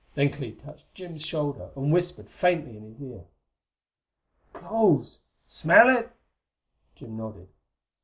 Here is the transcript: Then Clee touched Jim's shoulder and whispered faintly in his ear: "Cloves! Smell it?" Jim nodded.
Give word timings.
Then 0.15 0.31
Clee 0.31 0.53
touched 0.53 0.91
Jim's 0.95 1.23
shoulder 1.23 1.69
and 1.75 1.93
whispered 1.93 2.27
faintly 2.27 2.75
in 2.75 2.81
his 2.85 2.99
ear: 3.03 3.23
"Cloves! 4.51 5.19
Smell 5.45 5.95
it?" 5.95 6.11
Jim 6.95 7.15
nodded. 7.17 7.49